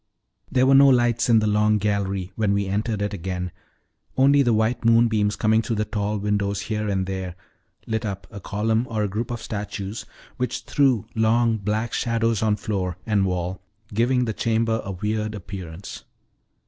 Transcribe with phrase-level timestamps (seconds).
[0.51, 3.51] There were no lights in the long gallery when we entered it again,
[4.17, 7.35] only the white moonbeams coming through the tall windows here and there
[7.85, 12.55] lit up a column or a group of statues, which threw long, black shadows on
[12.55, 13.61] floor and Wall,
[13.93, 16.03] giving the chamber a weird appearance.